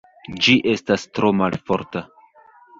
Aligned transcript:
Ĝi 0.45 0.55
estas 0.71 1.05
tro 1.19 1.31
malforta. 1.43 2.05